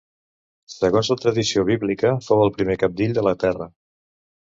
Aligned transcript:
Segons 0.75 1.11
la 1.13 1.17
tradició 1.19 1.65
bíblica 1.69 2.17
fou 2.31 2.43
el 2.49 2.53
primer 2.59 2.81
cabdill 2.85 3.19
de 3.19 3.29
la 3.33 3.39
Terra. 3.47 3.73